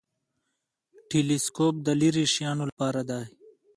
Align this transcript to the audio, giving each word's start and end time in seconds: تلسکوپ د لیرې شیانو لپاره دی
تلسکوپ 1.09 1.75
د 1.85 1.87
لیرې 2.01 2.25
شیانو 2.33 2.63
لپاره 2.69 3.01
دی 3.09 3.23